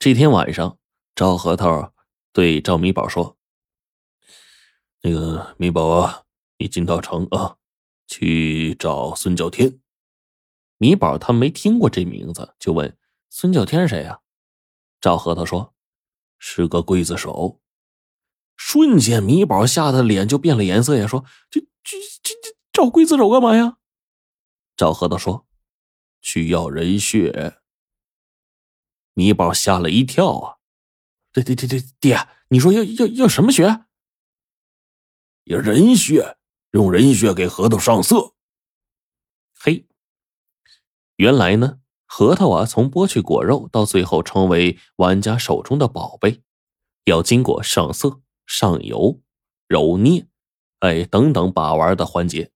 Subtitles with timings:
[0.00, 0.78] 这天晚上，
[1.16, 1.92] 赵核桃
[2.32, 3.36] 对赵米宝说
[5.02, 6.22] ：“那个米宝啊，
[6.58, 7.56] 你进到城啊，
[8.06, 9.80] 去找孙叫天。”
[10.78, 12.96] 米宝他没听过这名字，就问
[13.28, 14.20] ：“孙叫天谁呀？”
[15.02, 15.74] 赵核桃说
[16.38, 17.60] ：“是个刽子手。”
[18.56, 23.78] 瞬间，米宝吓得脸就变了颜色呀，说：“这这这这找刽子手干嘛呀？”
[24.76, 25.48] 赵核桃说
[26.22, 27.58] ：“去要人血。”
[29.18, 30.58] 米宝吓了一跳啊！
[31.32, 33.64] 对对对对，爹，你说要要要什么血？
[35.42, 36.36] 要人血，
[36.70, 38.34] 用人血给核桃上色。
[39.58, 39.88] 嘿，
[41.16, 46.44] 原来呢，核桃啊，从剥去果肉到最后成为玩家手中的宝贝，
[47.06, 49.20] 要经过上色、上油、
[49.66, 50.28] 揉捏，
[50.78, 52.52] 哎等等把玩的环节。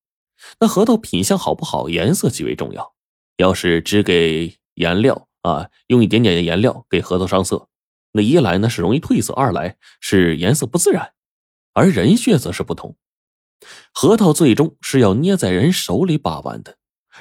[0.60, 2.94] 那核桃品相好不好，颜色极为重要。
[3.38, 5.28] 要是只给颜料。
[5.42, 7.68] 啊，用一点点的颜料给核桃上色，
[8.12, 11.12] 那一来呢是容易褪色，二来是颜色不自然。
[11.74, 12.96] 而人血则是不同，
[13.92, 16.76] 核桃最终是要捏在人手里把玩的，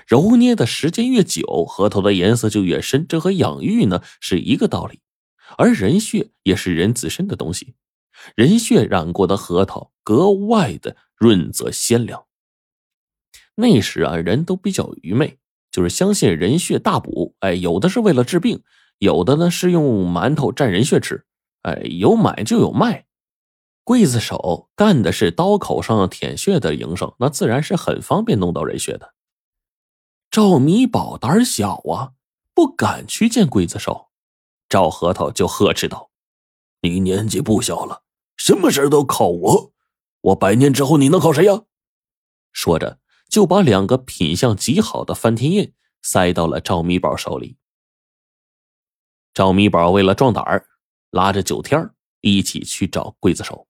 [0.05, 3.05] 揉捏的时间越久，核桃的颜色就越深。
[3.07, 5.01] 这和养育呢是一个道理。
[5.57, 7.75] 而人血也是人自身的东西，
[8.35, 12.25] 人血染过的核桃格外的润泽鲜亮。
[13.55, 15.37] 那时啊，人都比较愚昧。
[15.71, 18.61] 就是相信人血大补，哎，有的是为了治病，
[18.99, 21.25] 有的呢是用馒头蘸人血吃，
[21.63, 23.05] 哎，有买就有卖。
[23.83, 29.13] 刽子手干的是刀口上舔血的营生，那自然是很方便弄到人血的。
[30.29, 32.13] 赵米宝胆小啊，
[32.53, 34.09] 不敢去见刽子手。
[34.69, 36.11] 赵核桃就呵斥道
[36.81, 38.03] ：“你年纪不小了，
[38.37, 39.73] 什么事都靠我，
[40.21, 41.63] 我百年之后你能靠谁呀？”
[42.53, 43.00] 说着。
[43.31, 47.57] 就把两个品相极好的翻天印塞到了赵米宝手里。
[49.33, 50.67] 赵米宝为了壮胆儿，
[51.11, 53.69] 拉着九天一起去找刽子手。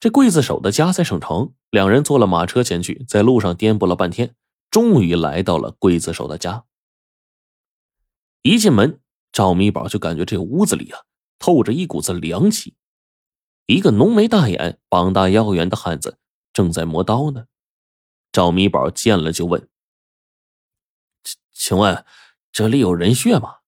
[0.00, 4.34] 这刽子手的家在省城，两人坐了马车前去，在路上颠簸了半天，
[4.68, 6.64] 终于来到了刽子手的家。
[8.42, 9.00] 一进门，
[9.30, 11.02] 赵米宝就感觉这屋子里啊
[11.38, 12.74] 透着一股子凉气。
[13.66, 16.18] 一个浓眉大眼、膀大腰圆的汉子
[16.52, 17.44] 正在磨刀呢。
[18.32, 19.68] 赵米宝见了就问
[21.22, 22.04] ：“请请问
[22.50, 23.58] 这里有人血吗？”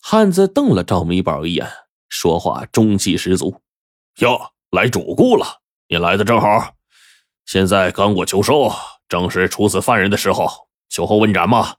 [0.00, 1.66] 汉子瞪了赵米宝一眼，
[2.10, 3.62] 说话中气十足
[4.20, 6.74] ：“哟，来主顾了，你来的正好。
[7.46, 8.70] 现在刚过秋收，
[9.08, 11.76] 正是处死犯人的时候，秋后问斩嘛。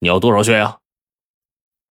[0.00, 0.80] 你要多少血呀？”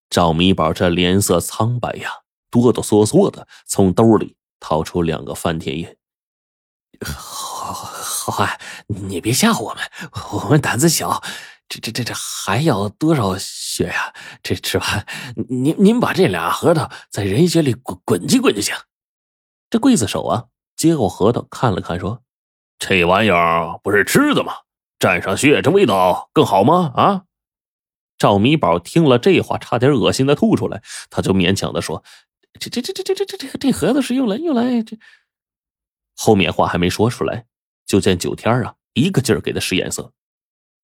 [0.08, 5.96] 赵米宝这脸色苍白呀，哆哆嗦嗦的从兜里掏出两个翻天印。
[8.24, 8.58] 好汉，
[8.88, 9.84] 你别吓唬我们，
[10.32, 11.22] 我们胆子小。
[11.68, 14.14] 这这这这还要多少血呀？
[14.42, 15.06] 这吃完，
[15.50, 18.74] 您您把这俩核桃在人血里滚滚几滚就行。
[19.68, 22.22] 这刽子手啊，接过核桃看了看，说
[22.78, 24.54] ：“这玩意儿不是吃的吗？
[24.98, 27.24] 蘸上血，这味道更好吗？”啊！
[28.16, 32.02] 赵米宝听了这话，差点恶心的吐出来，他就勉强的说
[32.58, 34.96] ：“这这这这这这这这这盒子是用来用来这。”
[36.16, 37.46] 后面话还没说出来。
[37.94, 40.12] 就见九天啊，一个劲儿给他使眼色，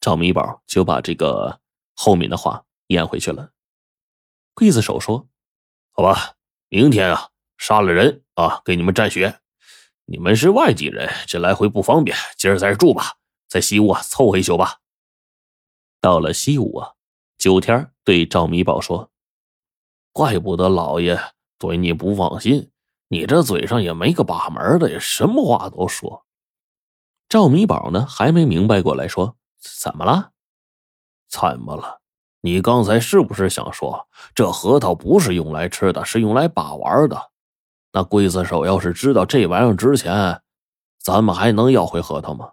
[0.01, 1.59] 赵米宝就把这个
[1.97, 3.51] 后面的话咽回去了。
[4.55, 5.27] 刽子手说
[5.91, 6.37] ：“好吧，
[6.69, 9.41] 明天啊，杀了人啊，给你们蘸血。
[10.05, 13.17] 你们是外地人，这来回不方便，今儿在这住吧，
[13.49, 14.79] 在西屋啊凑合一宿吧。”
[16.01, 16.93] 到了西屋啊，
[17.39, 19.11] 九天对赵米宝说
[20.15, 21.21] ：“怪不得老爷
[21.59, 22.71] 对你不放心，
[23.09, 26.25] 你这嘴上也没个把门的，也什么话都说。”
[27.31, 29.37] 赵米宝呢，还没明白过来，说
[29.81, 30.33] ：“怎么了？
[31.29, 32.01] 怎么了？
[32.41, 37.31] 你刚才是不是想说这核桃不是用来吃的，是用来把玩的？
[37.93, 40.43] 那刽子手要是知道这玩意儿值钱，
[40.99, 42.51] 咱们还能要回核桃吗？”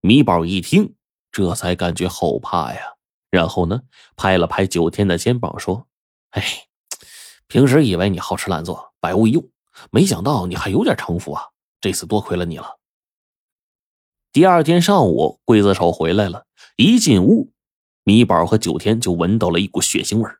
[0.00, 0.94] 米宝一听，
[1.30, 2.94] 这才感觉后怕呀。
[3.28, 3.82] 然后呢，
[4.16, 5.86] 拍了拍九天的肩膀，说
[6.32, 6.42] ：“哎，
[7.46, 9.46] 平时以为你好吃懒做，百无一用，
[9.90, 11.50] 没想到你还有点城府啊！
[11.78, 12.76] 这次多亏了你了。”
[14.32, 16.46] 第二天上午，刽子手回来了。
[16.76, 17.52] 一进屋，
[18.02, 20.30] 米宝和九天就闻到了一股血腥味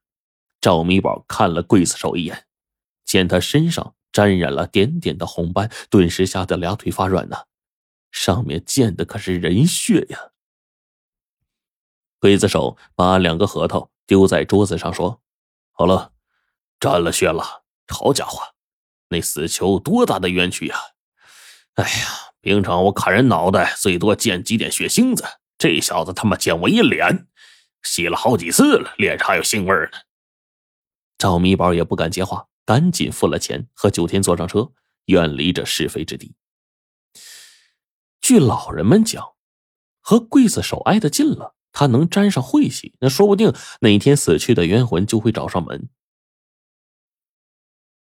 [0.62, 2.46] 赵米宝看了刽子手一眼，
[3.04, 7.36] 见他身上沾染了点点的红斑，顿时吓得俩腿发软呢。
[8.10, 10.30] 上面溅的可是人血呀！
[12.18, 15.20] 刽子手把两个核桃丢在桌子上，说
[15.72, 16.12] ：“好了，
[16.80, 17.64] 沾了血了。
[17.88, 18.54] 好家伙，
[19.10, 20.78] 那死囚多大的冤屈呀！
[21.74, 25.24] 哎呀！”平常我砍人脑袋最多溅几点血腥子，
[25.56, 27.28] 这小子他妈溅我一脸，
[27.84, 29.98] 洗了好几次了，脸上还有腥味呢。
[31.16, 34.72] 赵米宝也不敢接话，赶紧付了钱，和九天坐上车，
[35.04, 36.34] 远离这是非之地。
[38.20, 39.34] 据老人们讲，
[40.00, 45.88] 和刽子手挨得近了，他能沾上晦气，那说不定哪天死去的冤魂就会找上门。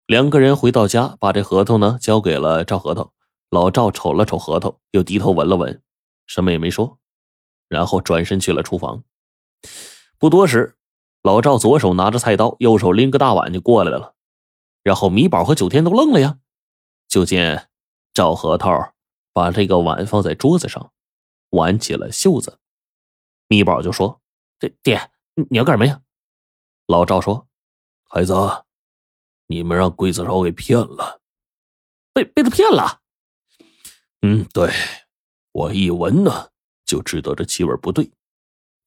[0.07, 3.14] 两个人回到家，把这合同呢交给了赵核桃。
[3.55, 5.81] 老赵瞅了瞅核桃，又低头闻了闻，
[6.27, 6.99] 什么也没说，
[7.69, 9.05] 然后转身去了厨房。
[10.19, 10.77] 不多时，
[11.23, 14.17] 老赵左手拿着菜刀，右手拎个大碗就过来了。
[14.83, 16.41] 然后米宝和九天都愣了呀，
[17.07, 17.71] 就见
[18.13, 18.93] 赵核桃
[19.33, 20.93] 把这个碗放在桌子上，
[21.51, 22.59] 挽起了袖子。
[23.47, 24.21] 米宝就说
[24.59, 25.13] ：“爹爹，
[25.49, 26.03] 你要干什么呀？”
[26.89, 27.47] 老赵说
[28.03, 28.35] ：“孩子，
[29.47, 31.21] 你们让刽子手给骗了，
[32.13, 33.03] 被被他骗了。”
[34.27, 34.73] 嗯，对，
[35.53, 36.49] 我一闻呢
[36.87, 38.11] 就知道这气味不对，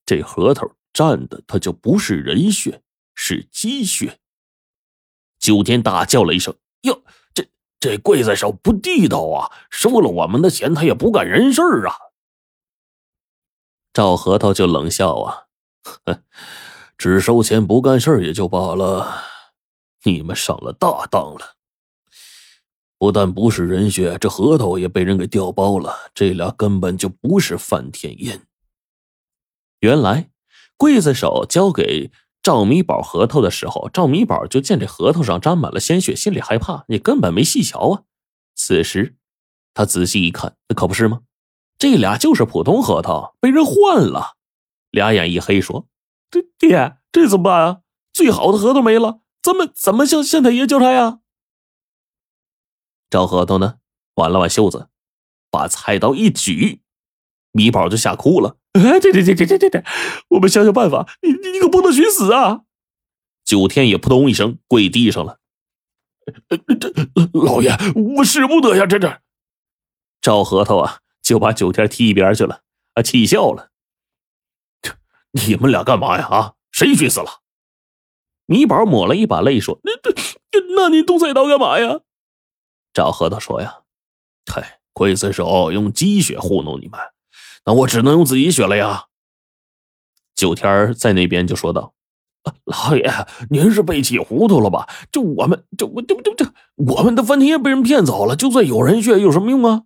[0.04, 2.82] 这核桃蘸的它就不是人血，
[3.14, 4.18] 是鸡血。
[5.38, 6.52] 九天大叫了一声
[6.82, 7.46] ：“哟，这
[7.78, 9.52] 这刽子手不地道啊！
[9.70, 11.94] 收了我们的钱，他也不干人事啊！”
[13.94, 15.46] 赵核桃就冷笑啊
[16.98, 19.22] ：“只收钱不干事也就罢了，
[20.02, 21.54] 你们上了大当了。”
[22.98, 25.94] 不但不是人血，这核桃也被人给调包了。
[26.12, 28.40] 这俩根本就不是范天印。
[29.80, 30.30] 原来，
[30.76, 32.10] 刽子手交给
[32.42, 38.02] 赵米宝核桃的时候，赵米宝就见这核桃上沾满了鲜血，心里害怕，你根本没细瞧啊。
[38.56, 39.14] 此时，
[39.72, 41.20] 他仔细一看，那可不是吗？
[41.78, 44.34] 这俩就是普通核桃，被人换了。
[44.90, 45.86] 俩眼一黑，说
[46.28, 47.80] ：“这爹，这怎么办啊？
[48.12, 51.20] 最好的核桃没了，咱们怎么向县太爷交差呀？”
[53.10, 53.78] 赵核桃呢，
[54.14, 54.88] 挽了挽袖子，
[55.50, 56.82] 把菜刀一举，
[57.52, 58.56] 米宝就吓哭了。
[58.72, 59.84] 哎，这这这这这这这，
[60.28, 62.62] 我们想想办法，你你可不能寻死啊！
[63.44, 65.38] 九天也扑通一声跪地上了。
[66.78, 66.92] 这
[67.32, 67.70] 老爷，
[68.18, 68.86] 我使不得呀！
[68.86, 69.22] 这这，
[70.20, 72.60] 赵核桃啊，就把九天踢一边去了，
[72.94, 73.70] 啊，气笑了。
[75.32, 76.26] 你们俩干嘛呀？
[76.26, 77.40] 啊，谁寻死了？
[78.44, 82.00] 米宝抹了一把泪说：“那那那你动菜刀干嘛呀？”
[82.98, 83.82] 赵核桃说：“呀，
[84.52, 86.98] 嗨，刽子手用鸡血糊弄你们，
[87.64, 89.04] 那我只能用自己血了呀。”
[90.34, 91.94] 九天在那边就说道
[92.66, 93.08] ：“老爷，
[93.50, 94.88] 您是被气糊涂了吧？
[95.12, 99.84] 这我们，这我这这这，我们的翻天被人骗走了，就算有人血有什么用啊？”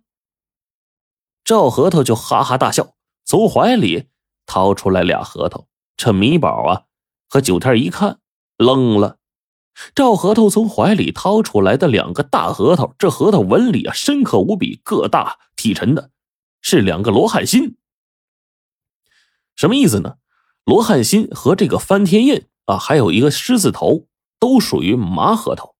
[1.45, 2.95] 赵核桃就哈哈大笑，
[3.25, 4.07] 从怀里
[4.47, 5.67] 掏出来俩核桃。
[5.95, 6.81] 这米宝啊
[7.29, 8.17] 和九天一看，
[8.57, 9.19] 愣了。
[9.95, 16.11] 赵核桃从怀里掏出来的两个大核桃，这核桃纹理啊深刻无比，个大体沉的，
[16.61, 17.77] 是两个罗汉心。
[19.55, 20.15] 什么意思呢？
[20.63, 24.07] 罗汉心和这个翻天印啊，还有一个狮子头，
[24.39, 25.75] 都属于麻核桃。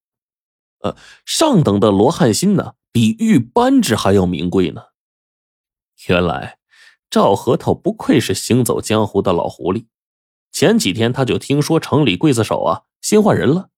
[0.80, 4.82] 呃，上等的罗汉心呢，比玉扳指还要名贵呢。
[6.08, 6.58] 原来
[7.08, 9.86] 赵核桃不愧是行走江湖的老狐狸，
[10.52, 13.70] 前几天他就听说城里刽子手啊新换人了。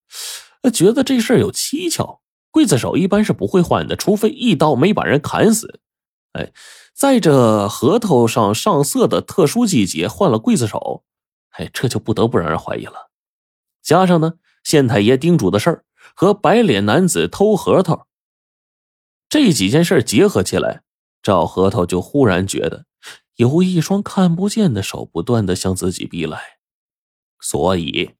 [0.70, 2.20] 觉得这事儿有蹊跷，
[2.52, 5.80] 刽子手一般是不会换的，除非一刀没把人砍死。
[6.32, 6.52] 哎，
[6.94, 11.04] 在这核桃上上色的特殊季节换了刽子手，
[11.50, 13.10] 哎，这就不得不让人怀疑了。
[13.82, 14.34] 加上呢，
[14.64, 15.84] 县太爷叮嘱的事儿
[16.14, 18.06] 和白脸男子偷核桃，
[19.28, 20.82] 这几件事结合起来，
[21.22, 22.84] 赵核桃就忽然觉得
[23.36, 26.58] 有一双看不见的手不断的向自己逼来，
[27.40, 28.10] 所以。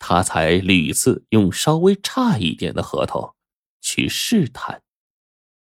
[0.00, 3.36] 他才屡次用稍微差一点的合同
[3.80, 4.82] 去试探。